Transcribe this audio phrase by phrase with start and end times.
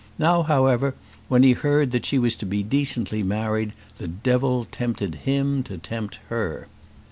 [0.17, 0.95] Now, however,
[1.27, 5.77] when he heard that she was to be decently married, the devil tempted him to
[5.77, 6.67] tempt her.